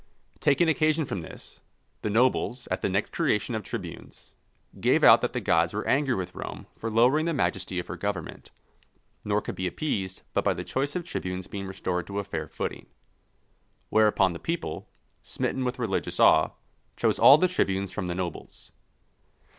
Taking 0.39 0.67
occasion 0.67 1.05
from 1.05 1.21
this, 1.21 1.61
the 2.01 2.09
nobles, 2.09 2.67
at 2.71 2.81
the 2.81 2.89
next 2.89 3.11
creation 3.11 3.53
of 3.53 3.61
tribunes, 3.61 4.33
gave 4.79 5.03
out 5.03 5.21
that 5.21 5.33
the 5.33 5.39
gods 5.39 5.73
were 5.75 5.87
angry 5.87 6.15
with 6.15 6.33
Rome 6.33 6.65
for 6.75 6.89
lowering 6.89 7.27
the 7.27 7.35
majesty 7.35 7.77
of 7.77 7.85
her 7.85 7.97
government, 7.97 8.49
nor 9.23 9.41
could 9.43 9.53
be 9.53 9.67
appeased 9.67 10.23
but 10.33 10.43
by 10.43 10.55
the 10.55 10.63
choice 10.63 10.95
of 10.95 11.05
tribunes 11.05 11.45
being 11.45 11.67
restored 11.67 12.07
to 12.07 12.17
a 12.17 12.23
fair 12.23 12.47
footing. 12.47 12.87
Whereupon 13.89 14.33
the 14.33 14.39
people, 14.39 14.89
smitten 15.21 15.63
with 15.63 15.77
religious 15.77 16.19
awe, 16.19 16.49
chose 16.97 17.19
all 17.19 17.37
the 17.37 17.47
tribunes 17.47 17.91
from 17.91 18.07
the 18.07 18.15
nobles. 18.15 18.71